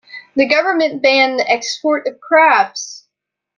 [0.35, 3.05] The government banned the export of crabs.